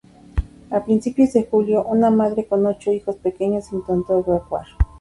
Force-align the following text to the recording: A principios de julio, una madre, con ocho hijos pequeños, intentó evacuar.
A 0.71 0.83
principios 0.83 1.31
de 1.33 1.43
julio, 1.45 1.83
una 1.83 2.09
madre, 2.09 2.47
con 2.47 2.65
ocho 2.65 2.91
hijos 2.91 3.17
pequeños, 3.17 3.71
intentó 3.71 4.17
evacuar. 4.25 4.65